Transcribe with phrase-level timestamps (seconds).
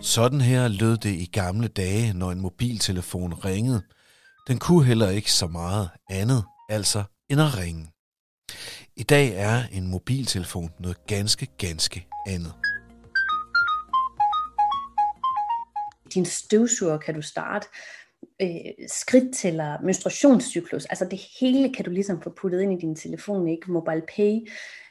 [0.00, 3.82] Sådan her lød det i gamle dage, når en mobiltelefon ringede.
[4.48, 7.92] Den kunne heller ikke så meget andet, altså end at ringe.
[8.96, 12.52] I dag er en mobiltelefon noget ganske, ganske andet.
[16.14, 17.66] Din støvsuger kan du starte,
[18.42, 18.48] øh,
[18.88, 23.72] skridttæller, menstruationscyklus, altså det hele kan du ligesom få puttet ind i din telefon, ikke?
[23.72, 24.48] Mobile pay,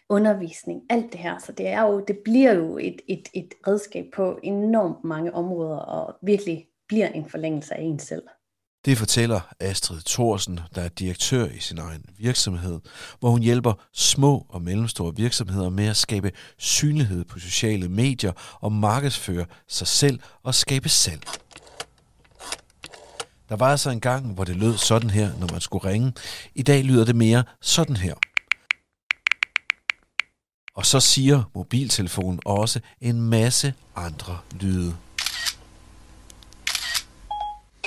[0.09, 1.37] undervisning, alt det her.
[1.45, 5.77] Så det, er jo, det bliver jo et, et, et redskab på enormt mange områder,
[5.77, 8.23] og virkelig bliver en forlængelse af en selv.
[8.85, 12.79] Det fortæller Astrid Thorsen, der er direktør i sin egen virksomhed,
[13.19, 18.31] hvor hun hjælper små og mellemstore virksomheder med at skabe synlighed på sociale medier
[18.61, 21.21] og markedsføre sig selv og skabe salg.
[23.49, 26.13] Der var altså en gang, hvor det lød sådan her, når man skulle ringe.
[26.55, 28.13] I dag lyder det mere sådan her.
[30.77, 34.97] Og så siger mobiltelefonen også en masse andre lyde.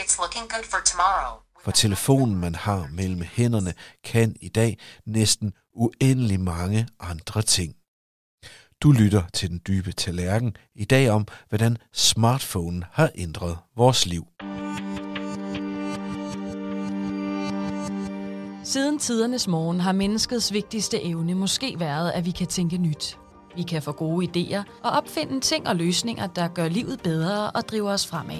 [0.00, 1.40] It's looking good for tomorrow.
[1.64, 3.74] For telefonen, man har mellem hænderne,
[4.04, 7.74] kan i dag næsten uendelig mange andre ting.
[8.80, 14.26] Du lytter til den dybe tallerken i dag om, hvordan smartphonen har ændret vores liv.
[18.70, 23.18] Siden tidernes morgen har menneskets vigtigste evne måske været, at vi kan tænke nyt.
[23.56, 27.68] Vi kan få gode idéer og opfinde ting og løsninger, der gør livet bedre og
[27.68, 28.36] driver os fremad.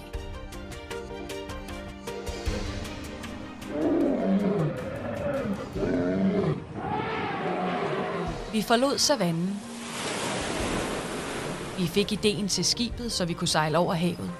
[8.53, 9.61] Vi forlod savannen.
[11.79, 14.31] Vi fik ideen til skibet, så vi kunne sejle over havet.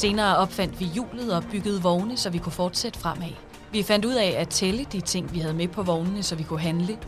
[0.00, 3.32] Senere opfandt vi hjulet og byggede vogne, så vi kunne fortsætte fremad.
[3.72, 6.42] Vi fandt ud af at tælle de ting, vi havde med på vognene, så vi
[6.42, 6.98] kunne handle.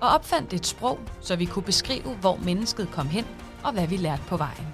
[0.00, 3.26] Og opfandt et sprog, så vi kunne beskrive, hvor mennesket kom hen
[3.64, 4.66] og hvad vi lærte på vejen.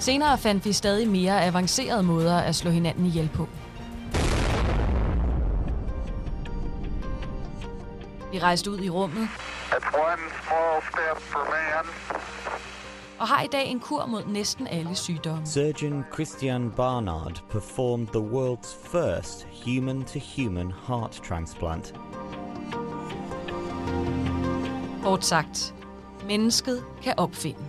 [0.00, 3.48] Senere fandt vi stadig mere avancerede måder at slå hinanden ihjel på.
[8.32, 9.28] Vi rejste ud i rummet.
[13.18, 15.46] Og har i dag en kur mod næsten alle sygdomme.
[15.46, 21.94] Surgeon Christian Barnard performed the world's first human-to-human heart transplant.
[25.02, 25.74] Kort sagt,
[26.28, 27.60] mennesket kan opfinde.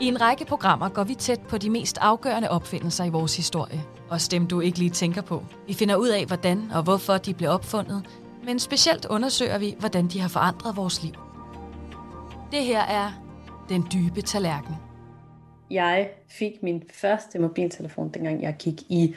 [0.00, 3.84] I en række programmer går vi tæt på de mest afgørende opfindelser i vores historie.
[4.08, 5.42] Også dem, du ikke lige tænker på.
[5.66, 8.02] Vi finder ud af, hvordan og hvorfor de blev opfundet,
[8.44, 11.27] men specielt undersøger vi, hvordan de har forandret vores liv.
[12.52, 13.10] Det her er
[13.68, 14.74] Den Dybe Tallerken.
[15.70, 19.14] Jeg fik min første mobiltelefon, dengang jeg gik i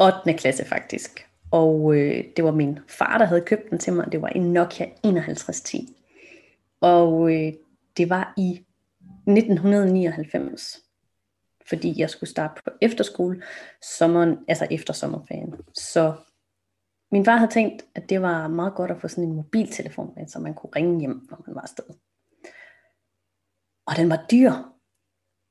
[0.00, 0.34] 8.
[0.34, 1.28] klasse faktisk.
[1.50, 4.12] Og øh, det var min far, der havde købt den til mig.
[4.12, 5.88] Det var en Nokia 5110.
[6.80, 7.52] Og øh,
[7.96, 8.50] det var i
[9.26, 10.80] 1999.
[11.68, 13.42] Fordi jeg skulle starte på efterskole
[13.98, 15.54] sommeren, altså efter sommerferien.
[15.74, 16.14] Så
[17.12, 20.26] min far havde tænkt, at det var meget godt at få sådan en mobiltelefon med,
[20.28, 21.84] så man kunne ringe hjem, når man var afsted.
[23.86, 24.52] Og den var dyr.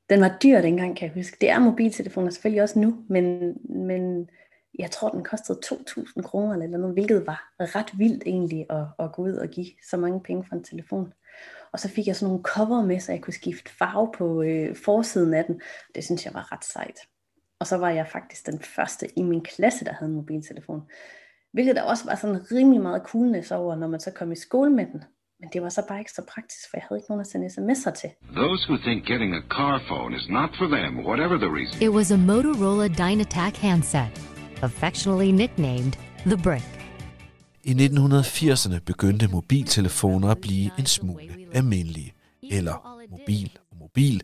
[0.10, 1.38] Den var dyr dengang, kan jeg huske.
[1.42, 4.30] Det er mobiltelefoner selvfølgelig også nu, men, men
[4.80, 9.12] jeg tror, den kostede 2.000 kroner eller noget, hvilket var ret vildt egentlig at, at
[9.12, 11.14] gå ud og give så mange penge for en telefon.
[11.72, 14.76] Og så fik jeg sådan nogle cover med, så jeg kunne skifte farve på øh,
[14.76, 15.62] forsiden af den.
[15.96, 17.00] Det synes jeg var ret sejt.
[17.60, 20.82] Og så var jeg faktisk den første i min klasse, der havde en mobiltelefon.
[21.52, 24.70] Hvilket der også var sådan rimelig meget coolness over, når man så kom i skole
[24.70, 25.04] med den.
[25.40, 27.48] Men det var så bare ikke så praktisk, for jeg havde ikke nogen at sende
[27.48, 28.10] sms'er til.
[28.42, 31.76] Those who think getting a car phone is not for them, whatever the reason.
[31.88, 34.12] It was a Motorola Dynatac handset,
[34.62, 35.94] affectionately nicknamed
[36.32, 36.70] The Brick.
[37.64, 42.14] I 1980'erne begyndte mobiltelefoner at blive en smule almindelige,
[42.52, 42.76] eller
[43.12, 44.22] mobil og mobil.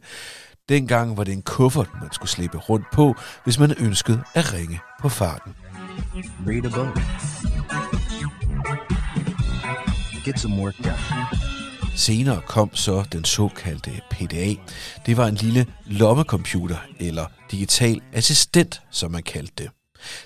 [0.70, 4.80] Dengang var det en kuffert, man skulle slippe rundt på, hvis man ønskede at ringe
[5.00, 5.56] på farten.
[6.48, 6.98] Read a book.
[10.30, 10.98] Get some work done.
[11.96, 14.56] Senere kom så den såkaldte PDA.
[15.06, 19.72] Det var en lille lommecomputer, eller digital assistent, som man kaldte det.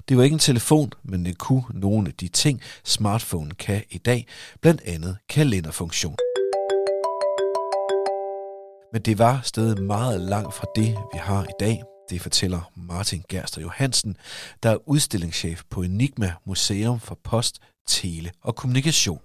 [0.09, 3.97] Det var ikke en telefon, men det kunne nogle af de ting, smartphone kan i
[3.97, 4.27] dag,
[4.61, 6.15] blandt andet kalenderfunktion.
[8.93, 11.81] Men det var stadig meget langt fra det, vi har i dag.
[12.09, 14.17] Det fortæller Martin Gerster Johansen,
[14.63, 19.19] der er udstillingschef på Enigma Museum for Post, Tele og Kommunikation.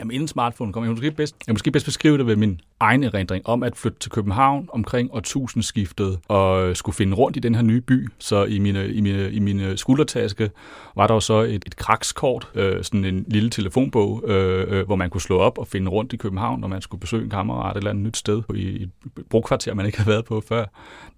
[0.00, 3.04] Jamen, inden smartphone kom, jeg måske bedst, jeg måske bedst beskrive det ved min egen
[3.04, 7.54] erindring om at flytte til København omkring årtusindskiftet og øh, skulle finde rundt i den
[7.54, 8.08] her nye by.
[8.18, 10.50] Så i mine, i mine, i mine skuldertaske
[10.96, 14.96] var der jo så et, et krakskort, øh, sådan en lille telefonbog, øh, øh, hvor
[14.96, 17.76] man kunne slå op og finde rundt i København, når man skulle besøge en kammerat
[17.76, 18.90] eller et nyt sted i et
[19.30, 20.64] brugkvarter, man ikke havde været på før.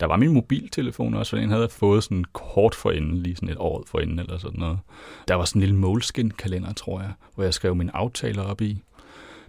[0.00, 3.36] Der var min mobiltelefon også, for den havde jeg fået sådan kort for inden, lige
[3.36, 4.78] sådan et år for inden eller sådan noget.
[5.28, 8.60] Der var sådan en lille målskin kalender tror jeg, hvor jeg skrev mine aftaler op
[8.60, 8.71] i.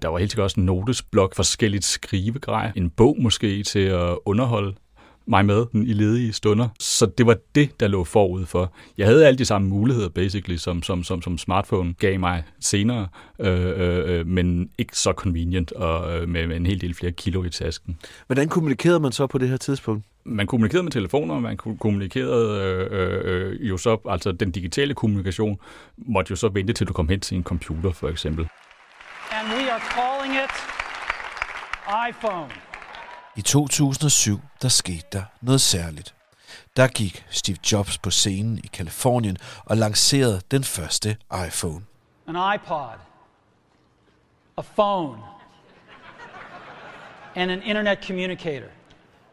[0.03, 4.73] Der var helt sikkert også en notesblok, forskelligt skrivegrej, en bog måske til at underholde
[5.25, 6.67] mig med i ledige stunder.
[6.79, 8.73] Så det var det, der lå forud for.
[8.97, 13.07] Jeg havde alle de samme muligheder, basically, som, som, som, som smartphone gav mig senere,
[13.39, 17.11] øh, øh, øh men ikke så convenient og øh, med, med en hel del flere
[17.11, 17.97] kilo i tasken.
[18.27, 20.05] Hvordan kommunikerede man så på det her tidspunkt?
[20.25, 25.57] Man kommunikerede med telefoner, man kommunikerede øh, øh, jo så, altså den digitale kommunikation
[25.97, 28.47] måtte jo så vente til du kom hen til en computer, for eksempel.
[30.23, 30.51] Calling it
[32.09, 32.49] iPhone.
[33.35, 36.15] I 2007, der skete der noget særligt.
[36.77, 41.17] Der gik Steve Jobs på scenen i Kalifornien og lancerede den første
[41.47, 41.81] iPhone.
[42.27, 42.99] An iPod.
[44.57, 45.19] A phone.
[47.35, 48.67] And an internet communicator.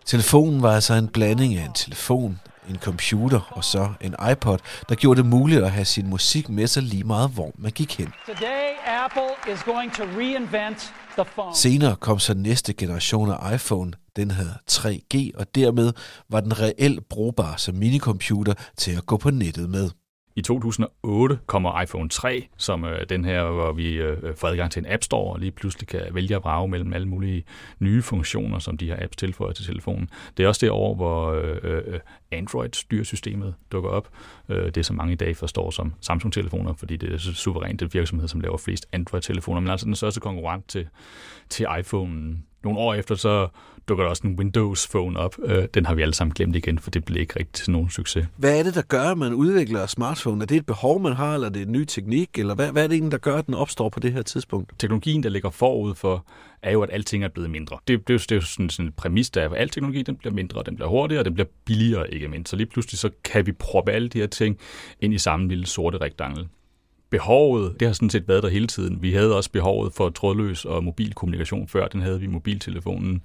[0.05, 4.59] Telefonen var altså en blanding af en telefon, en computer og så en iPod,
[4.89, 7.99] der gjorde det muligt at have sin musik med sig lige meget, hvor man gik
[7.99, 8.13] hen.
[8.27, 11.57] Today, Apple is going to reinvent the phone.
[11.57, 13.93] Senere kom så næste generation af iPhone.
[14.17, 15.93] Den havde 3G, og dermed
[16.29, 19.91] var den reelt brugbar som minicomputer til at gå på nettet med.
[20.37, 24.81] I 2008 kommer iPhone 3, som øh, den her, hvor vi øh, får adgang til
[24.81, 27.45] en App Store, og lige pludselig kan vælge at brage mellem alle mulige
[27.79, 30.11] nye funktioner, som de her apps tilføjer til telefonen.
[30.37, 32.01] Det er også det år, hvor øh, øh
[32.33, 34.09] Android-styresystemet dukker op.
[34.49, 38.29] Øh, det, som mange i dag forstår som Samsung-telefoner, fordi det er suverænt den virksomhed,
[38.29, 40.89] som laver flest Android-telefoner, men altså den største konkurrent til,
[41.49, 42.39] til iPhone.
[42.65, 43.49] Nogle år efter, så
[43.91, 45.37] dukker der også en Windows Phone op.
[45.45, 47.91] Øh, den har vi alle sammen glemt igen, for det blev ikke rigtig til nogen
[47.91, 48.27] succes.
[48.37, 50.43] Hvad er det, der gør, at man udvikler smartphone?
[50.43, 52.39] Er det et behov, man har, eller er det en ny teknik?
[52.39, 54.73] Eller hvad, hvad er det egentlig, der gør, at den opstår på det her tidspunkt?
[54.79, 56.27] Teknologien, der ligger forud for,
[56.63, 57.79] er jo, at alting er blevet mindre.
[57.89, 60.17] Det, det, det er jo sådan, sådan en præmis, der er, at al teknologi den
[60.17, 62.51] bliver mindre, den bliver hurtigere, den bliver billigere, ikke mindst.
[62.51, 64.59] Så lige pludselig så kan vi proppe alle de her ting
[65.01, 66.49] ind i samme lille sorte rektangel
[67.11, 69.03] behovet, det har sådan set været der hele tiden.
[69.03, 73.23] Vi havde også behovet for trådløs og mobilkommunikation før, den havde vi mobiltelefonen.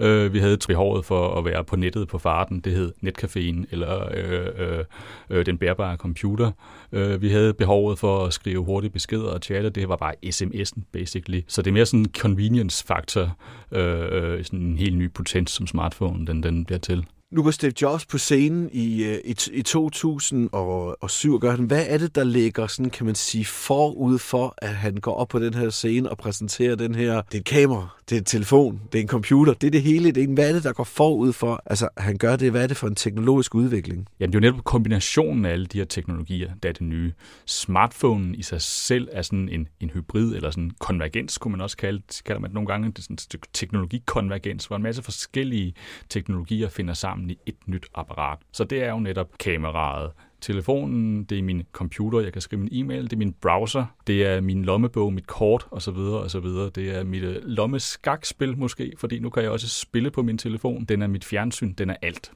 [0.00, 4.08] Øh, vi havde behovet for at være på nettet på farten, det hed netcaféen eller
[4.14, 4.84] øh, øh,
[5.30, 6.50] øh, den bærbare computer.
[6.92, 10.82] Øh, vi havde behovet for at skrive hurtige beskeder og chatte, det var bare sms'en
[10.92, 11.40] basically.
[11.48, 13.36] Så det er mere sådan en convenience faktor,
[13.72, 17.04] øh, øh, sådan en helt ny potens som smartphone, den, den bliver til.
[17.30, 21.64] Nu var Steve Jobs på scenen i, øh, i, i 2007 og gør han.
[21.64, 25.28] Hvad er det, der ligger, sådan, kan man sige, forud for, at han går op
[25.28, 27.22] på den her scene og præsenterer den her...
[27.22, 29.82] Det er et kamera, det er en telefon, det er en computer, det er det
[29.82, 30.10] hele.
[30.10, 31.62] Det er, hvad er det, der går forud for?
[31.66, 34.08] Altså, han gør det, hvad er det for en teknologisk udvikling?
[34.20, 37.12] Jamen, det er jo netop kombinationen af alle de her teknologier, der er det nye.
[37.46, 41.76] Smartphonen i sig selv er sådan en, en hybrid, eller sådan konvergens, kunne man også
[41.76, 42.22] kalde det.
[42.24, 42.88] kalder man det nogle gange.
[42.88, 45.74] Det er sådan en teknologikonvergens, hvor en masse forskellige
[46.08, 48.38] teknologier finder sammen i et nyt apparat.
[48.52, 50.10] Så det er jo netop kameraet,
[50.40, 54.26] telefonen, det er min computer, jeg kan skrive min e-mail, det er min browser, det
[54.26, 55.96] er min lommebog, mit kort osv.
[55.96, 56.46] osv.
[56.74, 60.84] Det er mit øh, lommeskakspil måske, fordi nu kan jeg også spille på min telefon.
[60.84, 62.32] Den er mit fjernsyn, den er alt.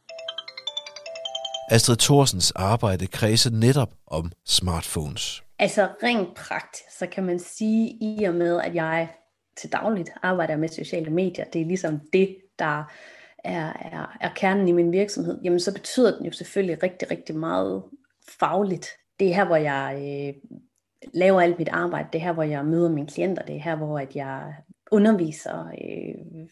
[1.70, 5.42] Astrid Thorsens arbejde kredser netop om smartphones.
[5.58, 9.08] Altså rent praktisk, så kan man sige, i og med, at jeg
[9.60, 12.84] til dagligt arbejder med sociale medier, det er ligesom det, der
[13.44, 17.36] er, er, er kernen i min virksomhed, jamen så betyder den jo selvfølgelig rigtig, rigtig
[17.36, 17.82] meget
[18.40, 18.88] fagligt.
[19.20, 20.58] Det er her, hvor jeg øh,
[21.14, 23.76] laver alt mit arbejde, det er her, hvor jeg møder mine klienter, det er her,
[23.76, 24.54] hvor at jeg
[24.90, 26.46] underviser, øh,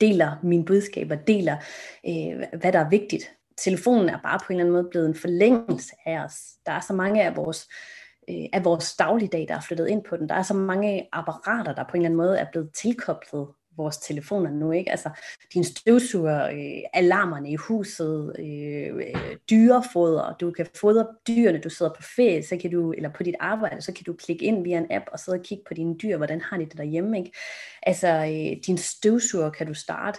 [0.00, 1.56] deler mine budskaber, deler,
[2.08, 3.30] øh, hvad der er vigtigt.
[3.58, 6.34] Telefonen er bare på en eller anden måde blevet en forlængelse af os.
[6.66, 7.68] Der er så mange af vores
[8.30, 10.28] øh, af vores dagligdag, der er flyttet ind på den.
[10.28, 13.96] Der er så mange apparater, der på en eller anden måde er blevet tilkoblet vores
[13.96, 14.90] telefoner nu, ikke?
[14.90, 15.10] Altså,
[15.54, 21.92] din støvsuger, øh, alarmerne i huset, øh, øh, dyrefoder, du kan fodre dyrene, du sidder
[21.92, 24.78] på ferie, så kan du, eller på dit arbejde, så kan du klikke ind via
[24.78, 27.32] en app og sidde og kigge på dine dyr, hvordan har de det derhjemme, ikke?
[27.82, 30.18] Altså, øh, din støvsuger kan du starte.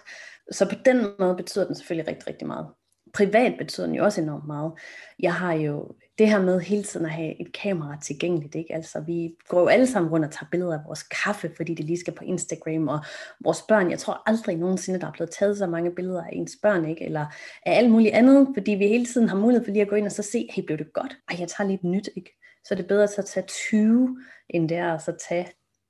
[0.52, 2.68] Så på den måde betyder den selvfølgelig rigtig, rigtig meget.
[3.14, 4.72] Privat betyder den jo også enormt meget.
[5.20, 8.76] Jeg har jo det her med hele tiden at have et kamera tilgængeligt, ikke?
[8.76, 11.86] Altså, vi går jo alle sammen rundt og tager billeder af vores kaffe, fordi det
[11.86, 13.00] lige skal på Instagram, og
[13.44, 16.58] vores børn, jeg tror aldrig nogensinde, der er blevet taget så mange billeder af ens
[16.62, 17.06] børn, ikke?
[17.06, 17.26] Eller
[17.66, 20.06] af alt muligt andet, fordi vi hele tiden har mulighed for lige at gå ind
[20.06, 21.18] og så se, hey, blev det godt?
[21.30, 22.32] Ej, jeg tager lidt nyt, ikke?
[22.66, 24.18] Så er det bedre at tage 20,
[24.50, 25.48] end det er at så tage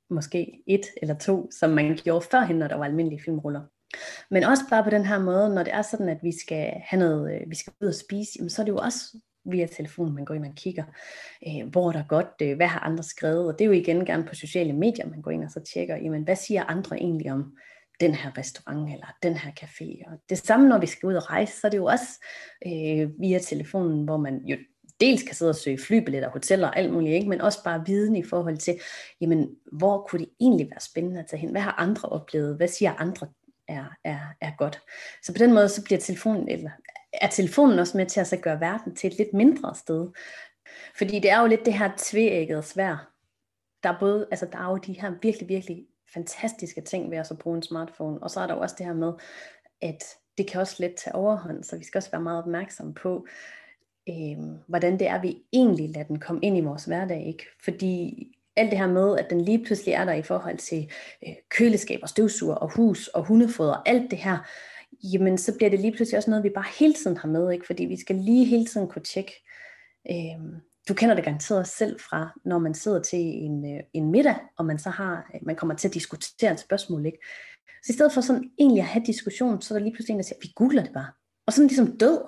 [0.10, 3.62] måske et eller to, som man gjorde førhen, når der var almindelige filmruller.
[4.32, 7.00] Men også bare på den her måde, når det er sådan, at vi skal have
[7.00, 9.20] noget, øh, vi skal ud og spise, jamen, så er det jo også
[9.52, 10.84] via telefonen, man går ind og kigger,
[11.48, 14.06] øh, hvor der er godt, øh, hvad har andre skrevet, og det er jo igen
[14.06, 17.32] gerne på sociale medier, man går ind og så tjekker, jamen, hvad siger andre egentlig
[17.32, 17.54] om
[18.00, 20.12] den her restaurant eller den her café.
[20.12, 22.26] Og det samme, når vi skal ud og rejse, så er det jo også
[22.66, 24.58] øh, via telefonen, hvor man jo
[25.02, 27.30] dels kan sidde og søge flybilletter, hoteller og alt muligt, ikke?
[27.30, 28.80] men også bare viden i forhold til,
[29.22, 31.52] jamen, hvor kunne det egentlig være spændende at tage hen?
[31.52, 32.56] Hvad har andre oplevet?
[32.56, 33.28] Hvad siger andre
[33.68, 34.82] er, er, er godt?
[35.24, 36.72] Så på den måde, så bliver telefonen, eller
[37.22, 40.10] er telefonen også med til at så gøre verden til et lidt mindre sted.
[40.98, 43.12] Fordi det er jo lidt det her tveæggede svær.
[43.84, 47.32] Der er både, altså der er jo de her virkelig, virkelig fantastiske ting ved at
[47.40, 49.14] bruge en smartphone, og så er der jo også det her med,
[49.82, 50.04] at
[50.38, 53.28] det kan også let tage overhånd, så vi skal også være meget opmærksomme på,
[54.10, 57.28] øh, hvordan det er, vi egentlig lader den komme ind i vores hverdag.
[57.28, 57.46] Ikke?
[57.64, 60.92] Fordi alt det her med, at den lige pludselig er der i forhold til
[61.28, 64.38] øh, køleskab og støvsuger og hus og hundefoder alt det her,
[65.04, 67.66] jamen så bliver det lige pludselig også noget, vi bare hele tiden har med, ikke?
[67.66, 69.34] fordi vi skal lige hele tiden kunne tjekke.
[70.12, 70.56] Øhm,
[70.90, 74.66] du kender det garanteret selv fra, når man sidder til en, øh, en middag, og
[74.66, 77.18] man så har, øh, man kommer til at diskutere et spørgsmål, ikke?
[77.84, 80.20] Så i stedet for sådan egentlig at have diskussion, så er der lige pludselig en,
[80.20, 81.12] der siger, vi googler det bare.
[81.48, 82.22] Og sådan ligesom død.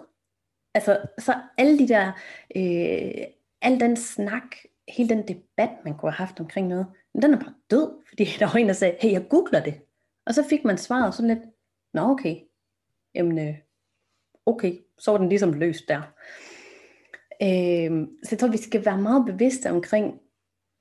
[0.74, 2.12] Altså, så alle de der,
[2.56, 3.26] øh,
[3.62, 4.56] al den snak,
[4.88, 8.24] hele den debat, man kunne have haft omkring noget, men den er bare død, fordi
[8.40, 9.82] der var en, der sagde, hey, jeg googler det.
[10.26, 11.46] Og så fik man svaret sådan lidt,
[11.94, 12.36] nå okay,
[13.16, 13.56] jamen øh,
[14.46, 16.02] okay, så var den ligesom løst der.
[17.42, 20.20] Øh, så jeg tror, vi skal være meget bevidste omkring,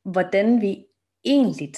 [0.04, 0.85] hvordan vi
[1.25, 1.75] egentlig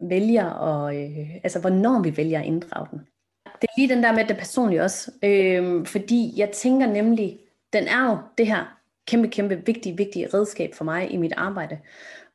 [0.00, 2.98] vælger, og, øh, altså hvornår vi vælger at inddrage den.
[3.44, 7.38] Det er lige den der med det personlige også, øh, fordi jeg tænker nemlig,
[7.72, 11.78] den er jo det her kæmpe, kæmpe vigtige, vigtige redskab for mig i mit arbejde.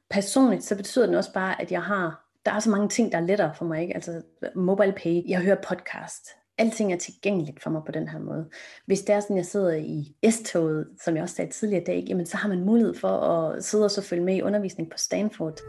[0.10, 3.18] Personligt så betyder den også bare, at jeg har, der er så mange ting, der
[3.18, 3.94] er lettere for mig, ikke?
[3.94, 4.22] altså
[4.56, 6.28] mobile pay, jeg hører podcast,
[6.58, 8.46] alting er tilgængeligt for mig på den her måde.
[8.86, 12.06] Hvis det er sådan, jeg sidder i S-toget, som jeg også sagde tidligere i dag,
[12.08, 14.98] jamen, så har man mulighed for at sidde og så følge med i undervisning på
[14.98, 15.60] Stanford.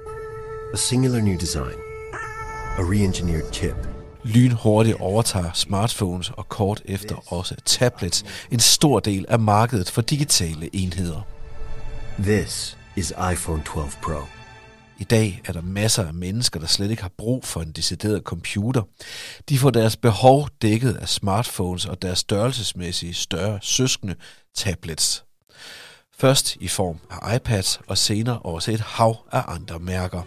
[0.72, 1.78] A singular new design.
[2.78, 3.88] A re-engineered chip.
[4.24, 10.70] Lynhurtigt overtager smartphones og kort efter også tablets en stor del af markedet for digitale
[10.72, 11.26] enheder.
[12.18, 14.37] This is iPhone 12 Pro.
[15.00, 18.22] I dag er der masser af mennesker, der slet ikke har brug for en decideret
[18.22, 18.82] computer.
[19.48, 24.14] De får deres behov dækket af smartphones og deres størrelsesmæssige større søskende
[24.54, 25.24] tablets.
[26.18, 30.22] Først i form af iPads og senere også et hav af andre mærker.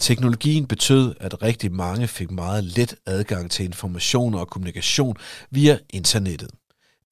[0.00, 5.16] Teknologien betød, at rigtig mange fik meget let adgang til information og kommunikation
[5.50, 6.50] via internettet.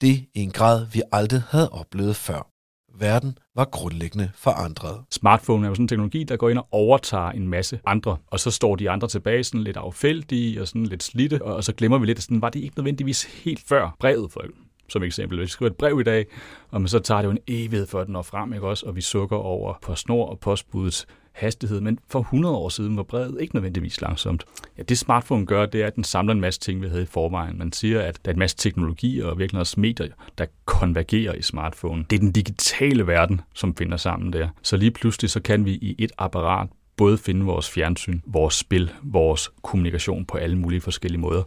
[0.01, 2.54] Det i en grad, vi aldrig havde oplevet før
[2.99, 5.01] verden var grundlæggende forandret.
[5.11, 8.39] Smartphone er jo sådan en teknologi, der går ind og overtager en masse andre, og
[8.39, 11.97] så står de andre tilbage sådan lidt affældige og sådan lidt slitte, og så glemmer
[11.97, 14.41] vi lidt, at sådan var det ikke nødvendigvis helt før brevet for
[14.89, 15.37] som eksempel.
[15.37, 16.25] Hvis vi skriver et brev i dag,
[16.71, 18.85] og så tager det jo en evighed før den når frem, ikke også?
[18.85, 23.03] og vi sukker over på snor og postbudets hastighed, men for 100 år siden var
[23.03, 24.45] brevet ikke nødvendigvis langsomt.
[24.77, 27.05] Ja, det smartphone gør, det er, at den samler en masse ting, vi havde i
[27.05, 27.57] forvejen.
[27.57, 31.41] Man siger, at der er en masse teknologi og virkelig også medier, der konvergerer i
[31.41, 32.05] smartphone.
[32.09, 34.49] Det er den digitale verden, som finder sammen der.
[34.61, 38.91] Så lige pludselig så kan vi i et apparat både finde vores fjernsyn, vores spil,
[39.03, 41.43] vores kommunikation på alle mulige forskellige måder.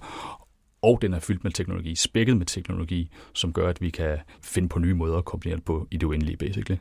[0.83, 4.68] Og den er fyldt med teknologi, spækket med teknologi, som gør, at vi kan finde
[4.68, 6.78] på nye måder at kombinere det på i det uendelige, basically.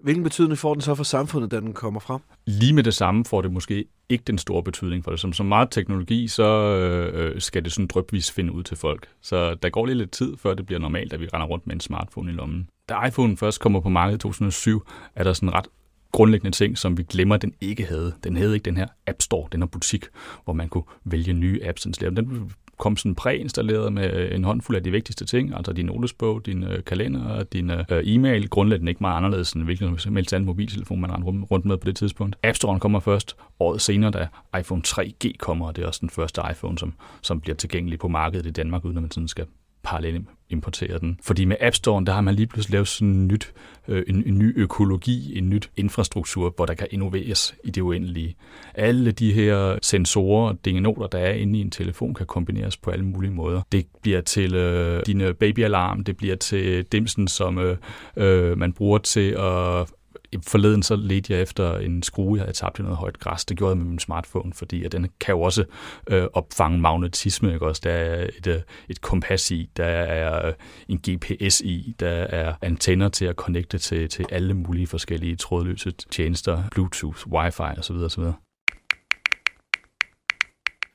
[0.00, 2.20] Hvilken betydning får den så for samfundet, da den kommer frem?
[2.46, 5.20] Lige med det samme får det måske ikke den store betydning for det.
[5.20, 9.08] Som så meget teknologi, så øh, øh skal det sådan drøbvis finde ud til folk.
[9.22, 11.74] Så der går lige lidt tid, før det bliver normalt, at vi render rundt med
[11.74, 12.68] en smartphone i lommen.
[12.88, 14.82] Da iPhone først kommer på markedet i 2007,
[15.14, 15.66] er der sådan ret
[16.12, 18.14] grundlæggende ting, som vi glemmer, den ikke havde.
[18.24, 20.04] Den havde ikke den her App Store, den her butik,
[20.44, 22.16] hvor man kunne vælge nye apps installere.
[22.16, 26.46] Den kom sådan præinstalleret med øh, en håndfuld af de vigtigste ting, altså din notesbog,
[26.46, 30.46] din øh, kalender, din øh, e-mail, grundlæggende ikke meget anderledes end hvilken som helst anden
[30.46, 32.36] mobiltelefon, man rendte rundt med på det tidspunkt.
[32.42, 36.10] App Store'en kommer først året senere, da iPhone 3G kommer, og det er også den
[36.10, 39.46] første iPhone, som, som bliver tilgængelig på markedet i Danmark, uden at man sådan skal
[39.88, 41.18] parallelt importere den.
[41.22, 43.52] Fordi med App Store, der har man lige pludselig lavet sådan en, nyt,
[43.88, 48.36] øh, en, en ny økologi, en nyt infrastruktur, hvor der kan innoveres i det uendelige.
[48.74, 52.90] Alle de her sensorer og dingenoter, der er inde i en telefon, kan kombineres på
[52.90, 53.62] alle mulige måder.
[53.72, 57.76] Det bliver til øh, din babyalarm, det bliver til dimsen, som øh,
[58.16, 59.86] øh, man bruger til at
[60.46, 63.44] forleden så ledte jeg efter en skrue, jeg havde tabt i noget højt græs.
[63.44, 65.64] Det gjorde jeg med min smartphone, fordi at den kan jo også
[66.10, 67.52] øh, opfange magnetisme.
[67.52, 67.66] Ikke?
[67.66, 70.54] Også der er et, øh, et kompas i, der er øh,
[70.88, 75.90] en GPS i, der er antenner til at connecte til, til alle mulige forskellige trådløse
[76.10, 77.96] tjenester, Bluetooth, Wi-Fi osv.
[77.96, 78.22] osv.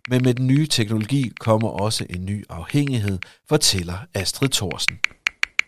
[0.10, 5.00] Men med den nye teknologi kommer også en ny afhængighed, fortæller Astrid Thorsen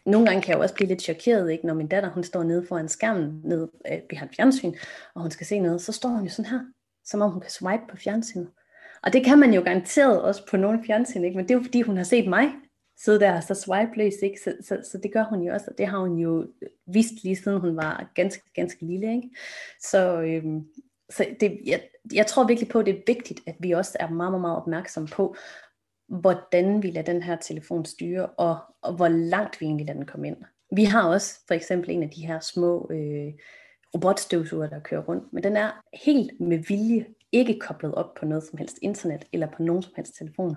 [0.05, 1.67] nogle gange kan jeg jo også blive lidt chokeret, ikke?
[1.67, 4.73] når min datter hun står nede foran skærmen, nede øh, ved et fjernsyn,
[5.13, 6.59] og hun skal se noget, så står hun jo sådan her,
[7.05, 8.49] som om hun kan swipe på fjernsynet.
[9.03, 11.37] Og det kan man jo garanteret også på nogle fjernsyn, ikke?
[11.37, 12.51] men det er jo fordi, hun har set mig
[12.97, 14.39] sidde der så swipe løs, ikke?
[14.43, 17.23] Så, så, så det gør hun jo også, og det har hun jo øh, vist
[17.23, 19.15] lige siden hun var ganske, ganske lille.
[19.15, 19.29] Ikke?
[19.81, 20.67] Så, øhm,
[21.09, 21.81] så det, jeg,
[22.13, 24.57] jeg tror virkelig på, at det er vigtigt, at vi også er meget, meget, meget
[24.57, 25.35] opmærksomme på,
[26.07, 30.07] hvordan vi lader den her telefon styre, og, og hvor langt vi egentlig lader den
[30.07, 30.37] komme ind.
[30.75, 33.33] Vi har også for eksempel en af de her små øh,
[33.95, 35.71] robotstøvsuger, der kører rundt, men den er
[36.05, 39.93] helt med vilje ikke koblet op på noget som helst internet eller på nogen som
[39.95, 40.55] helst telefoner,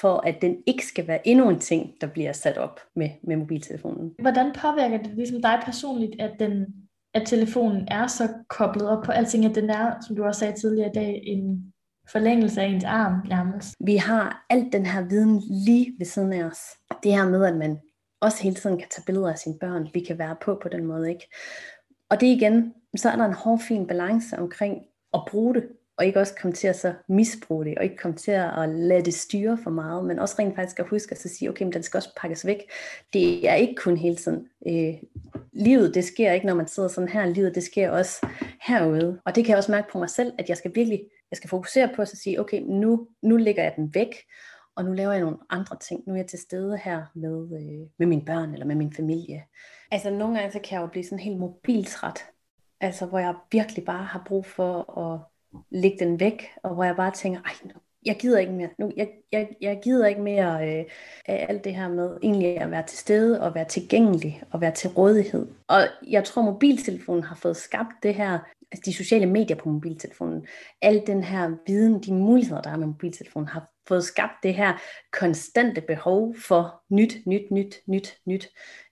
[0.00, 3.36] for at den ikke skal være endnu en ting, der bliver sat op med, med
[3.36, 4.14] mobiltelefonen.
[4.18, 6.66] Hvordan påvirker det ligesom dig personligt, at, den,
[7.14, 10.60] at telefonen er så koblet op på alting, at den er, som du også sagde
[10.60, 11.72] tidligere i dag, en
[12.12, 13.74] forlængelse af ens arm nærmest.
[13.80, 16.58] Vi har alt den her viden lige ved siden af os.
[17.02, 17.78] Det her med, at man
[18.20, 19.88] også hele tiden kan tage billeder af sine børn.
[19.94, 21.34] Vi kan være på på den måde, ikke?
[22.10, 24.82] Og det igen, så er der en hård, fin balance omkring
[25.14, 25.64] at bruge det,
[25.98, 29.04] og ikke også komme til at så misbruge det, og ikke komme til at lade
[29.04, 31.72] det styre for meget, men også rent faktisk at huske at så sige, okay, men
[31.72, 32.58] den skal også pakkes væk.
[33.12, 34.48] Det er ikke kun hele tiden.
[34.68, 34.94] Øh,
[35.52, 37.26] livet, det sker ikke, når man sidder sådan her.
[37.26, 38.26] Livet, det sker også
[38.66, 39.20] herude.
[39.24, 41.50] Og det kan jeg også mærke på mig selv, at jeg skal virkelig jeg skal
[41.50, 44.14] fokusere på at sige, okay, nu, nu lægger jeg den væk,
[44.76, 46.02] og nu laver jeg nogle andre ting.
[46.06, 49.44] Nu er jeg til stede her med, øh, med mine børn eller med min familie.
[49.90, 52.24] Altså nogle gange så kan jeg jo blive sådan helt mobiltræt.
[52.80, 55.20] Altså hvor jeg virkelig bare har brug for at
[55.70, 58.68] lægge den væk, og hvor jeg bare tænker, ej, nu, jeg gider ikke mere.
[58.78, 60.84] Nu, jeg, jeg, jeg gider ikke mere øh,
[61.26, 64.70] af alt det her med egentlig at være til stede og være tilgængelig og være
[64.74, 65.46] til rådighed.
[65.68, 68.38] Og jeg tror, mobiltelefonen har fået skabt det her
[68.72, 70.46] altså de sociale medier på mobiltelefonen,
[70.82, 74.78] al den her viden, de muligheder, der er med mobiltelefonen, har fået skabt det her
[75.12, 78.48] konstante behov for nyt, nyt, nyt, nyt, nyt,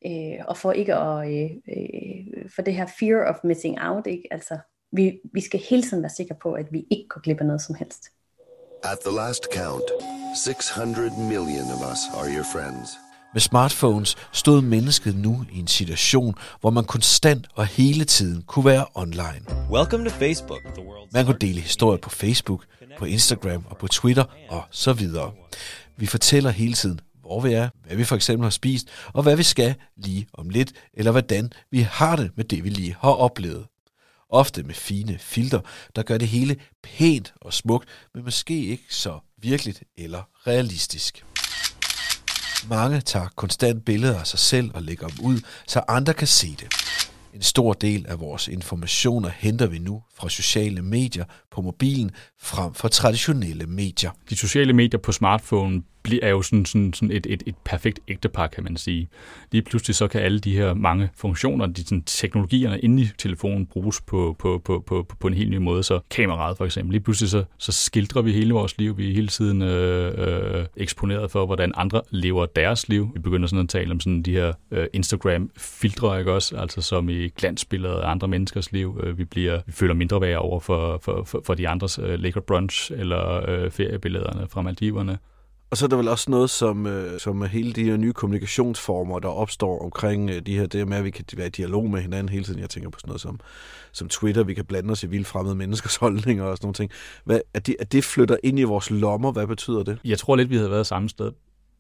[0.07, 4.29] øh, og for ikke at, øh, øh, for det her fear of missing out, ikke?
[4.31, 4.59] altså
[4.93, 7.63] vi, vi skal hele tiden være sikre på, at vi ikke går glip af noget
[7.63, 8.05] som helst.
[8.85, 9.89] At the last count,
[10.37, 12.89] 600 million of us are your friends.
[13.35, 18.65] Med smartphones stod mennesket nu i en situation, hvor man konstant og hele tiden kunne
[18.65, 19.45] være online.
[19.71, 20.61] Welcome to Facebook.
[21.13, 22.65] Man kunne dele historier på Facebook,
[22.99, 25.33] på Instagram og på Twitter og så videre.
[25.97, 29.37] Vi fortæller hele tiden, hvor vi er, hvad vi for eksempel har spist, og hvad
[29.37, 33.11] vi skal lige om lidt, eller hvordan vi har det med det, vi lige har
[33.11, 33.67] oplevet.
[34.31, 35.61] Ofte med fine filter,
[35.97, 41.25] der gør det hele pænt og smukt, men måske ikke så virkeligt eller realistisk.
[42.69, 46.57] Mange tager konstant billeder af sig selv og lægger dem ud, så andre kan se
[46.61, 46.75] det.
[47.35, 52.75] En stor del af vores informationer henter vi nu fra sociale medier på mobilen frem
[52.75, 54.11] for traditionelle medier.
[54.31, 55.83] De sociale medier på smartphone
[56.23, 59.09] er jo sådan, sådan, sådan et, et, et perfekt ægtepar, kan man sige.
[59.53, 63.67] Lige pludselig så kan alle de her mange funktioner, de sådan, teknologierne inde i telefonen
[63.67, 65.83] bruges på, på, på, på, på en helt ny måde.
[65.83, 68.99] Så kameraet for eksempel, lige pludselig så, så skildrer vi hele vores liv.
[68.99, 73.11] Vi er hele tiden øh, øh, eksponeret for, hvordan andre lever deres liv.
[73.15, 76.57] Vi begynder sådan at tale om sådan de her øh, Instagram-filtre, ikke også?
[76.57, 79.01] Altså som i glansbilleder af andre menneskers liv.
[79.03, 82.19] Øh, vi, bliver, vi føler mindre værd over for, for, for, for de andres øh,
[82.19, 85.19] lækre brunch eller øh, feriebillederne fra Maldiverne.
[85.75, 89.19] Og så er der vel også noget som, øh, som hele de her nye kommunikationsformer,
[89.19, 92.01] der opstår omkring øh, de her, det med, at vi kan være i dialog med
[92.01, 92.61] hinanden hele tiden.
[92.61, 93.41] Jeg tænker på sådan noget som,
[93.93, 96.91] som Twitter, vi kan blande os i vildt fremmede menneskers holdninger og sådan nogle ting.
[97.25, 99.99] Hvad, at, det, at det flytter ind i vores lommer, hvad betyder det?
[100.05, 101.33] Jeg tror lidt, vi havde været samme sted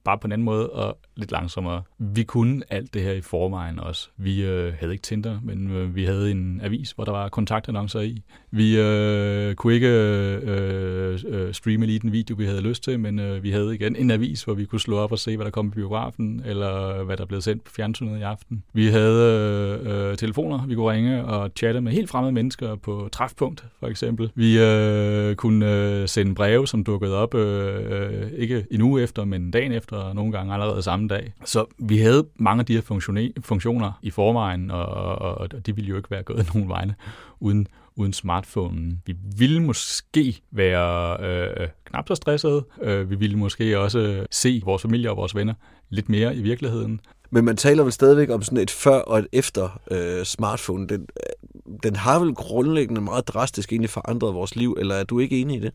[0.05, 1.83] bare på en anden måde og lidt langsommere.
[1.99, 4.09] Vi kunne alt det her i forvejen også.
[4.17, 8.01] Vi øh, havde ikke Tinder, men øh, vi havde en avis, hvor der var kontaktannoncer
[8.01, 8.23] i.
[8.51, 13.19] Vi øh, kunne ikke øh, øh, streame lige den video, vi havde lyst til, men
[13.19, 15.51] øh, vi havde igen en avis, hvor vi kunne slå op og se, hvad der
[15.51, 18.65] kom på biografen, eller hvad der blev sendt på fjernsynet i aften.
[18.73, 23.09] Vi havde øh, øh, telefoner, vi kunne ringe og chatte med helt fremmede mennesker på
[23.13, 24.31] træfpunkt, for eksempel.
[24.35, 29.25] Vi øh, kunne øh, sende breve, som dukkede op øh, øh, ikke en uge efter,
[29.25, 31.33] men dagen efter, og nogle gange allerede samme dag.
[31.45, 32.83] Så vi havde mange af de her
[33.43, 36.95] funktioner i forvejen, og, og, og de ville jo ikke være gået nogen vegne
[37.41, 39.03] uden, uden smartphonen.
[39.07, 42.65] Vi ville måske være øh, knap så stressede.
[42.83, 45.55] Øh, vi ville måske også se vores familie og vores venner
[45.91, 47.01] lidt mere i virkeligheden.
[47.31, 50.87] Men man taler vel stadigvæk om sådan et før og et efter øh, smartphone.
[50.87, 51.07] Den,
[51.83, 55.57] den har vel grundlæggende meget drastisk egentlig forandret vores liv, eller er du ikke enig
[55.57, 55.73] i det?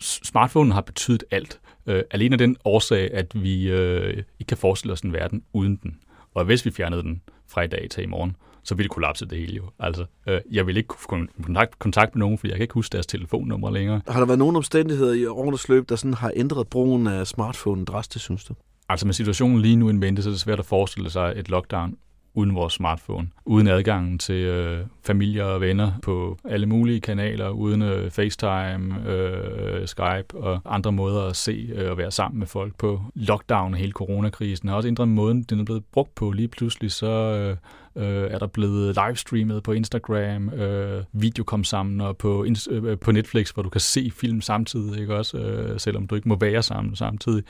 [0.00, 1.60] Smartphone har betydet alt.
[1.86, 5.76] Øh, alene af den årsag, at vi øh, ikke kan forestille os en verden uden
[5.76, 5.98] den.
[6.34, 9.26] Og hvis vi fjernede den fra i dag til i morgen, så ville det kollapse
[9.26, 9.62] det hele jo.
[9.78, 12.92] Altså, øh, jeg vil ikke kunne kontakt, kontakt med nogen, fordi jeg kan ikke huske
[12.92, 14.00] deres telefonnummer længere.
[14.08, 17.84] Har der været nogle omstændigheder i årenes løb, der sådan har ændret brugen af smartphone
[17.84, 18.54] drastisk, synes du?
[18.88, 21.96] Altså med situationen lige nu mente, så er det svært at forestille sig et lockdown
[22.34, 27.82] uden vores smartphone, uden adgangen til øh, familier og venner på alle mulige kanaler, uden
[27.82, 32.76] øh, FaceTime, øh, Skype og andre måder at se øh, og være sammen med folk
[32.78, 33.00] på.
[33.14, 36.30] Lockdown og hele coronakrisen har også ændret måden, den er blevet brugt på.
[36.30, 37.56] Lige pludselig så øh,
[37.96, 43.12] øh, er der blevet livestreamet på Instagram, øh, video kom sammen og på, øh, på
[43.12, 46.62] Netflix, hvor du kan se film samtidig, ikke også, øh, selvom du ikke må være
[46.62, 47.44] sammen samtidig.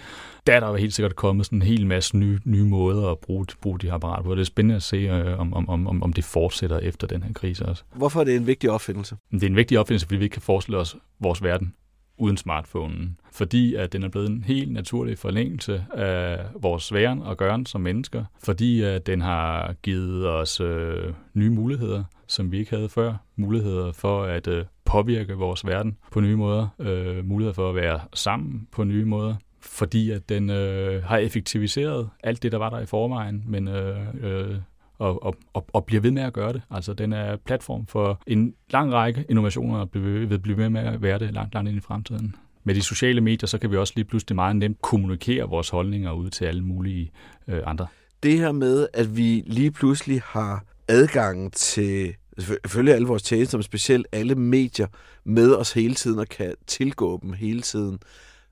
[0.47, 3.19] Der er der jo helt sikkert kommet sådan en hel masse nye, nye måder at
[3.19, 4.35] bruge, bruge de her apparater på.
[4.35, 7.33] Det er spændende at se, øh, om, om, om, om det fortsætter efter den her
[7.33, 7.83] krise også.
[7.95, 9.17] Hvorfor er det en vigtig opfindelse?
[9.31, 11.75] Det er en vigtig opfindelse, fordi vi ikke kan forestille os vores verden
[12.23, 17.37] uden smartphonen, fordi at den er blevet en helt naturlig forlængelse af vores væren og
[17.37, 22.77] gøren som mennesker, fordi at den har givet os øh, nye muligheder, som vi ikke
[22.77, 23.15] havde før.
[23.37, 28.01] Muligheder for at øh, påvirke vores verden på nye måder, øh, muligheder for at være
[28.15, 32.81] sammen på nye måder, fordi at den øh, har effektiviseret alt det, der var der
[32.81, 34.57] i forvejen, men øh, øh,
[35.03, 36.63] og, og, og, og bliver ved med at gøre det.
[36.71, 41.03] Altså, den er platform for en lang række innovationer, og vil blive ved med at
[41.03, 42.35] være det langt, langt ind i fremtiden.
[42.65, 46.13] Med de sociale medier, så kan vi også lige pludselig meget nemt kommunikere vores holdninger
[46.13, 47.11] ud til alle mulige
[47.49, 47.87] øh, andre.
[48.23, 53.63] Det her med, at vi lige pludselig har adgang til selvfølgelig alle vores tjenester, men
[53.63, 54.87] specielt alle medier
[55.25, 57.99] med os hele tiden og kan tilgå dem hele tiden.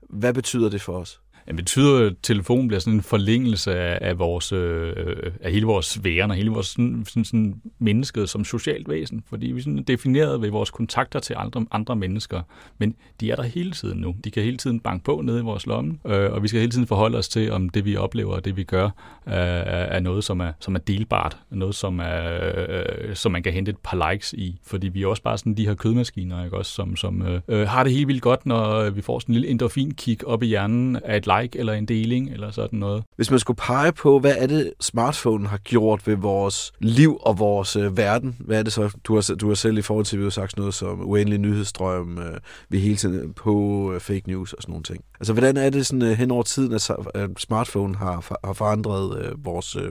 [0.09, 1.21] Hvad betyder det for os?
[1.47, 5.65] Det betyder, at telefonen bliver sådan en forlængelse af, af, vores, øh, øh, af hele
[5.65, 9.23] vores væren og hele vores sådan, sådan, sådan mennesket som socialt væsen.
[9.29, 12.41] Fordi vi er defineret ved vores kontakter til andre, andre mennesker.
[12.77, 14.15] Men de er der hele tiden nu.
[14.23, 16.71] De kan hele tiden banke på nede i vores lomme, øh, og vi skal hele
[16.71, 18.91] tiden forholde os til, om det vi oplever og det vi gør øh,
[19.27, 21.37] er noget, som er, som er delbart.
[21.49, 24.59] Noget, som, er, øh, som man kan hente et par likes i.
[24.63, 26.57] Fordi vi er også bare sådan de her kødmaskiner, ikke?
[26.57, 29.41] Også, som, som øh, øh har det helt vildt godt, når vi får sådan en
[29.41, 33.03] lille endorfin-kick op i hjernen af et like eller en deling eller sådan noget.
[33.15, 37.39] Hvis man skulle pege på, hvad er det, smartphone har gjort ved vores liv og
[37.39, 38.97] vores øh, verden, hvad er det så?
[39.03, 42.17] Du har, du har selv i forhold til, vi har sagt noget som uendelig nyhedsstrøm,
[42.17, 42.37] øh,
[42.69, 45.03] vi hele tiden på øh, fake news og sådan nogle ting.
[45.19, 49.25] Altså, hvordan er det sådan øh, hen over tiden, at, at smartphone har, har forandret
[49.25, 49.89] øh, vores, øh,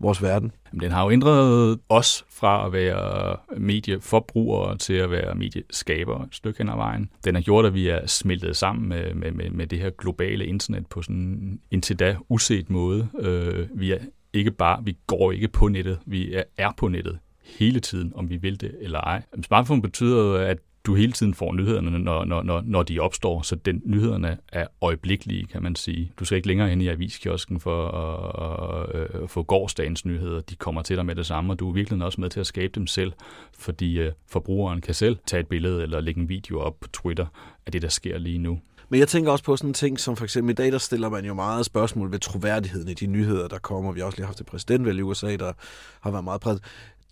[0.00, 0.52] vores verden?
[0.72, 6.34] Jamen, den har jo ændret os fra at være medieforbrugere til at være medieskabere et
[6.34, 7.10] stykke hen ad vejen.
[7.24, 10.46] Den har gjort, at vi er smeltet sammen med, med, med, med det her globale
[10.46, 13.08] internet på sådan en indtil da uset måde.
[13.18, 13.98] Øh, vi er
[14.32, 18.30] ikke bare, vi går ikke på nettet, vi er, er på nettet hele tiden, om
[18.30, 19.22] vi vil det eller ej.
[19.42, 23.56] Smartphone betyder, at du hele tiden får nyhederne, når, når, når, når de opstår, så
[23.56, 26.12] den nyhederne er øjeblikkelige, kan man sige.
[26.20, 30.40] Du skal ikke længere hen i aviskiosken for at, øh, få gårdsdagens nyheder.
[30.40, 32.46] De kommer til dig med det samme, og du er virkelig også med til at
[32.46, 33.12] skabe dem selv,
[33.58, 37.26] fordi øh, forbrugeren kan selv tage et billede eller lægge en video op på Twitter
[37.66, 38.60] af det, der sker lige nu.
[38.88, 41.08] Men jeg tænker også på sådan en ting, som for eksempel i dag, der stiller
[41.08, 43.92] man jo meget spørgsmål ved troværdigheden i de nyheder, der kommer.
[43.92, 45.52] Vi har også lige haft et præsidentvalg i USA, der
[46.00, 46.62] har været meget præget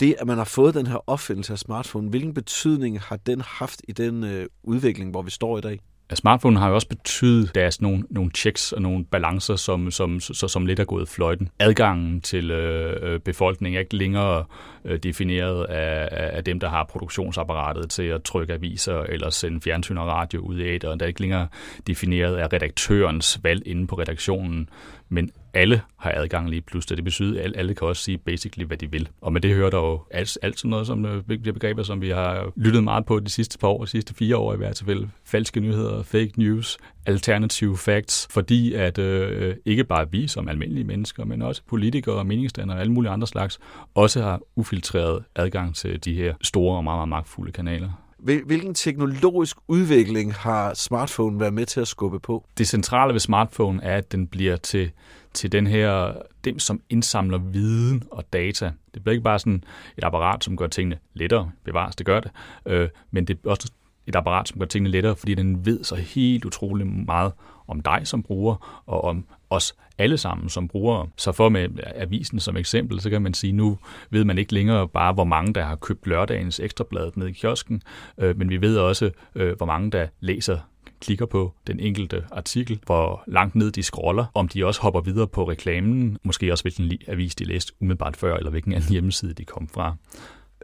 [0.00, 3.82] det, at man har fået den her opfindelse af smartphone, hvilken betydning har den haft
[3.88, 5.80] i den øh, udvikling, hvor vi står i dag?
[6.12, 9.90] Smartphone har jo også betydet, at der er nogle, nogle checks og nogle balancer, som,
[9.90, 11.48] som, som, som lidt er gået fløjten.
[11.58, 14.44] Adgangen til øh, øh befolkningen er ikke længere
[14.84, 19.96] øh, defineret af, af dem, der har produktionsapparatet til at trykke aviser eller sende fjernsyn
[19.96, 21.00] og radio ud i æderen.
[21.00, 21.48] der er ikke længere
[21.86, 24.68] defineret af redaktørens valg inde på redaktionen,
[25.08, 26.96] men alle har adgang lige pludselig.
[26.96, 29.08] Det betyder, at alle kan også sige basically, hvad de vil.
[29.20, 32.00] Og med det hører der jo alt, alt sådan noget, som øh, bliver begreber, som
[32.00, 34.82] vi har lyttet meget på de sidste par år, de sidste fire år i hvert
[34.86, 35.06] fald.
[35.24, 41.24] Falske nyheder, fake news, alternative facts, fordi at øh, ikke bare vi som almindelige mennesker,
[41.24, 43.58] men også politikere og meningsdannere og alle mulige andre slags,
[43.94, 47.90] også har ufiltreret adgang til de her store og meget, meget magtfulde kanaler.
[48.18, 52.44] Hvilken teknologisk udvikling har smartphone været med til at skubbe på?
[52.58, 54.90] Det centrale ved smartphone er, at den bliver til,
[55.34, 56.12] til den her,
[56.44, 58.72] dem som indsamler viden og data.
[58.94, 59.64] Det bliver ikke bare sådan
[59.98, 61.50] et apparat, som gør tingene lettere.
[61.64, 62.30] Bevares, det gør det.
[62.66, 63.72] Øh, men det er også
[64.06, 67.32] et apparat, som gør tingene lettere, fordi den ved så helt utrolig meget
[67.66, 71.08] om dig som bruger, og om os alle sammen som brugere.
[71.16, 73.78] Så for med avisen som eksempel, så kan man sige, nu
[74.10, 77.82] ved man ikke længere bare, hvor mange der har købt lørdagens ekstrablad ned i kiosken,
[78.18, 80.58] øh, men vi ved også, øh, hvor mange der læser
[81.04, 85.28] klikker på den enkelte artikel, hvor langt ned de scroller, om de også hopper videre
[85.28, 89.44] på reklamen, måske også hvilken avis de læste umiddelbart før, eller hvilken anden hjemmeside de
[89.44, 89.96] kom fra.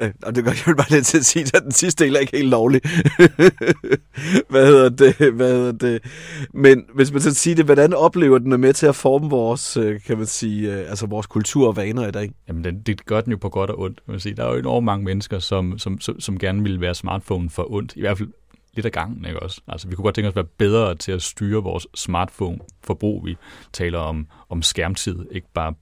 [0.01, 2.21] Øh, og det gør jeg bare lidt til at sige, at den sidste del er
[2.21, 2.81] ikke helt lovlig.
[4.51, 5.33] hvad hedder det?
[5.35, 6.05] Hvad hedder det?
[6.55, 9.77] Men hvis man så siger det, hvordan oplever den er med til at forme vores,
[9.77, 12.31] øh, kan man sige, øh, altså vores kultur og vaner i dag?
[12.49, 14.01] Jamen, den, det gør den jo på godt og ondt.
[14.07, 14.37] Man sige.
[14.37, 17.73] Der er jo enormt mange mennesker, som, som, som, som gerne vil være smartphone for
[17.73, 17.93] ondt.
[17.97, 18.29] I hvert fald
[18.75, 19.61] lidt af gangen, ikke også?
[19.69, 23.25] Altså, vi kunne godt tænke os at være bedre til at styre vores smartphone-forbrug.
[23.25, 23.37] Vi
[23.73, 25.75] taler om, om skærmtid, ikke bare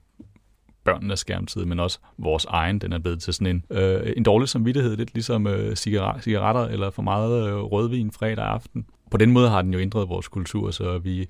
[0.83, 4.49] børnenes skærmtid, men også vores egen, den er blevet til sådan en, øh, en dårlig
[4.49, 8.85] samvittighed, lidt ligesom øh, cigaretter eller for meget øh, rødvin fredag aften.
[9.11, 11.27] På den måde har den jo ændret vores kultur, så vi,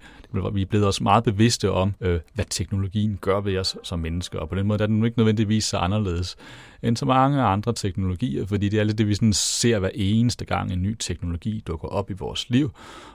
[0.54, 4.40] vi er blevet også meget bevidste om, øh, hvad teknologien gør ved os som mennesker,
[4.40, 6.36] og på den måde er den ikke nødvendigvis så anderledes
[6.84, 10.46] end så mange andre teknologier, fordi det er lidt det, vi sådan ser hver eneste
[10.46, 12.72] gang en ny teknologi dukker op i vores liv.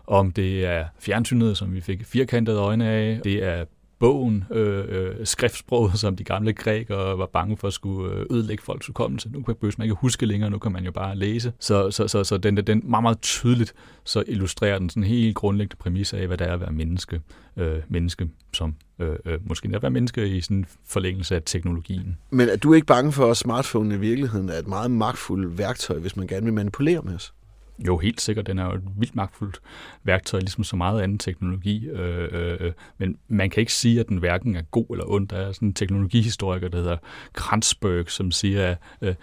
[0.06, 3.64] Om det er fjernsynet, som vi fik firkantede øjne af, det er
[4.04, 8.62] bogen, øh, øh, skriftsproget, som de gamle grækere var bange for at skulle øh, ødelægge
[8.62, 9.28] folks hukommelse.
[9.32, 11.52] Nu kan man ikke huske længere, nu kan man jo bare læse.
[11.58, 15.34] Så, så, så, så den, den meget, meget tydeligt så illustrerer den sådan en helt
[15.34, 17.20] grundlæggende præmis af, hvad det er at være menneske.
[17.56, 22.16] Øh, menneske som øh, øh, måske at være menneske i sådan forlængelse af teknologien.
[22.30, 25.98] Men er du ikke bange for, at smartphone i virkeligheden er et meget magtfuldt værktøj,
[25.98, 27.34] hvis man gerne vil manipulere med os?
[27.78, 28.46] Jo, helt sikkert.
[28.46, 29.60] Den er jo et vildt magtfuldt
[30.04, 31.86] værktøj, ligesom så meget anden teknologi.
[31.88, 35.28] Øh, øh, øh, men man kan ikke sige, at den hverken er god eller ond.
[35.28, 36.96] Der er sådan en teknologihistoriker, der hedder
[37.32, 39.14] Kranzberg, som siger, at øh,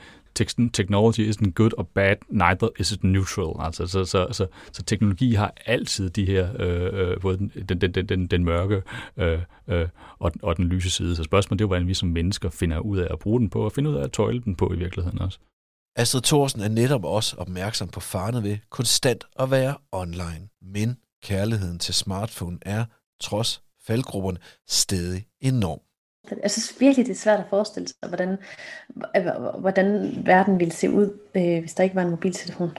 [0.74, 3.66] technology isn't good or bad, neither is it neutral.
[3.66, 7.92] Altså, så, så, så, så teknologi har altid de her, øh, øh både den, den,
[7.94, 8.82] den, den, den mørke
[9.18, 9.88] øh, øh,
[10.20, 11.16] og, og den lyse side.
[11.16, 13.62] Så spørgsmålet det er, hvordan vi som mennesker finder ud af at bruge den på,
[13.66, 15.40] og finde ud af at tøjle den på i virkeligheden også.
[15.96, 20.50] Astrid Thorsen er netop også opmærksom på farne ved konstant at være online.
[20.62, 22.86] Men kærligheden til smartphone er,
[23.22, 24.38] trods faldgrupperne,
[24.70, 25.80] stadig enorm.
[26.44, 28.38] Jeg synes virkelig, det er svært at forestille sig, hvordan,
[29.60, 32.72] hvordan verden ville se ud, øh, hvis der ikke var en mobiltelefon.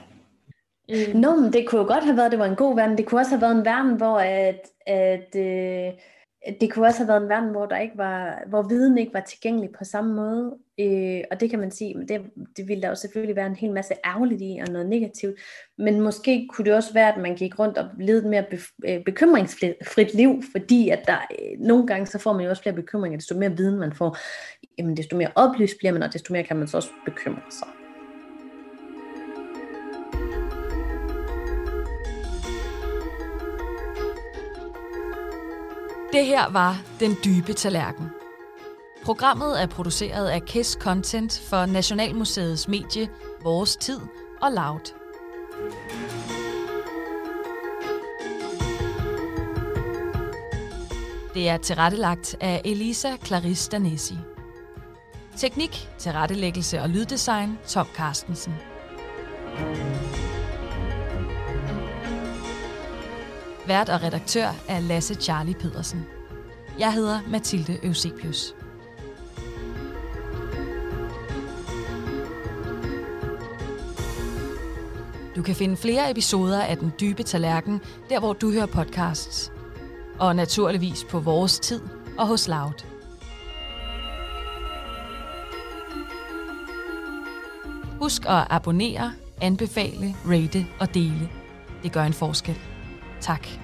[0.89, 1.19] Mm.
[1.19, 2.97] Nå, men det kunne jo godt have været, at det var en god verden.
[2.97, 5.93] Det kunne også have været en verden, hvor at, at øh,
[6.61, 9.19] det kunne også have været en verden, hvor der ikke var, hvor viden ikke var
[9.19, 10.57] tilgængelig på samme måde.
[10.79, 12.21] Øh, og det kan man sige, men det,
[12.57, 15.39] det ville der jo selvfølgelig være en hel masse ærgerligt i og noget negativt.
[15.77, 18.57] Men måske kunne det også være, at man gik rundt og levede et mere be,
[18.87, 22.75] øh, bekymringsfrit liv, fordi at der øh, nogle gange så får man jo også flere
[22.75, 24.17] bekymringer, desto mere viden man får,
[24.77, 27.82] jamen desto mere oplyst bliver man, og desto mere kan man så også bekymre sig.
[36.13, 38.09] Det her var Den Dybe Tallerken.
[39.03, 43.09] Programmet er produceret af KISS Content for Nationalmuseets medie
[43.43, 43.99] Vores Tid
[44.41, 44.93] og Loud.
[51.33, 54.15] Det er tilrettelagt af Elisa Clarisse Danesi.
[55.37, 58.53] Teknik, tilrettelæggelse og lyddesign Tom Carstensen.
[63.67, 66.05] Vært og redaktør er Lasse Charlie Pedersen.
[66.79, 68.55] Jeg hedder Mathilde Eusebius.
[75.35, 79.51] Du kan finde flere episoder af Den Dybe Tallerken, der hvor du hører podcasts.
[80.19, 81.81] Og naturligvis på vores tid
[82.17, 82.85] og hos Loud.
[87.99, 91.29] Husk at abonnere, anbefale, rate og dele.
[91.83, 92.72] Det gør en forskel.
[93.23, 93.62] Tak.